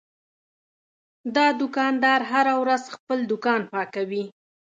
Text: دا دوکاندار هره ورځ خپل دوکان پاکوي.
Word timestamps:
دا 1.35 1.47
دوکاندار 1.61 2.21
هره 2.31 2.53
ورځ 2.63 2.83
خپل 2.95 3.19
دوکان 3.31 3.61
پاکوي. 3.73 4.23